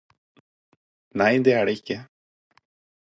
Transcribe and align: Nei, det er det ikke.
Nei, 1.23 1.37
det 1.49 1.53
er 1.59 1.69
det 1.69 1.77
ikke. 1.81 1.99